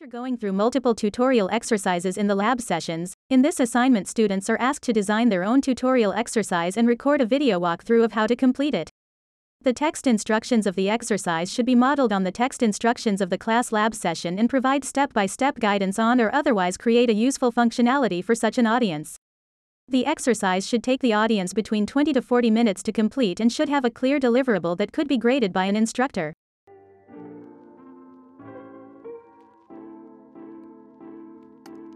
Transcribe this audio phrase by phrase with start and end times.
[0.00, 4.56] After going through multiple tutorial exercises in the lab sessions, in this assignment students are
[4.60, 8.36] asked to design their own tutorial exercise and record a video walkthrough of how to
[8.36, 8.90] complete it.
[9.60, 13.38] The text instructions of the exercise should be modeled on the text instructions of the
[13.38, 18.36] class lab session and provide step-by-step guidance on or otherwise create a useful functionality for
[18.36, 19.16] such an audience.
[19.88, 23.68] The exercise should take the audience between 20 to 40 minutes to complete and should
[23.68, 26.34] have a clear deliverable that could be graded by an instructor.